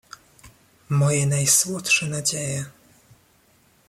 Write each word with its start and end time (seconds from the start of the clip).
"moje 0.89 1.25
najsłodsze 1.25 2.07
nadzieje!" 2.09 2.65